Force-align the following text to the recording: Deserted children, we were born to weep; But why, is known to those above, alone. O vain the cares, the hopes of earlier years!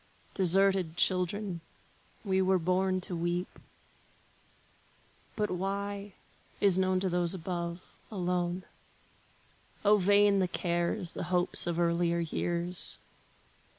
Deserted 0.33 0.97
children, 0.97 1.61
we 2.25 2.41
were 2.41 2.57
born 2.57 2.99
to 3.01 3.15
weep; 3.15 3.59
But 5.35 5.51
why, 5.51 6.13
is 6.59 6.79
known 6.79 6.99
to 7.01 7.07
those 7.07 7.35
above, 7.35 7.83
alone. 8.09 8.63
O 9.85 9.97
vain 9.99 10.39
the 10.39 10.47
cares, 10.47 11.11
the 11.11 11.25
hopes 11.25 11.67
of 11.67 11.79
earlier 11.79 12.19
years! 12.19 12.97